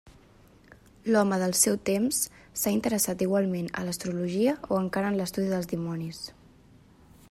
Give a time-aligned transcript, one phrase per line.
[1.15, 2.21] L'Home del seu temps,
[2.61, 6.25] s'ha interessat igualment a l'astrologia o encara en l'estudi dels dimonis.